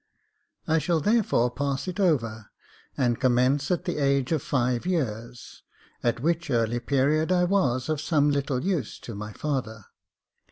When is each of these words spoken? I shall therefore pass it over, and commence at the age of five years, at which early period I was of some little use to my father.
I 0.67 0.79
shall 0.79 0.99
therefore 0.99 1.51
pass 1.51 1.87
it 1.87 1.99
over, 1.99 2.49
and 2.97 3.19
commence 3.19 3.69
at 3.69 3.85
the 3.85 3.99
age 3.99 4.31
of 4.31 4.41
five 4.41 4.87
years, 4.87 5.61
at 6.01 6.21
which 6.21 6.49
early 6.49 6.79
period 6.79 7.31
I 7.31 7.43
was 7.43 7.87
of 7.87 8.01
some 8.01 8.31
little 8.31 8.63
use 8.65 8.97
to 9.01 9.13
my 9.13 9.31
father. 9.31 9.85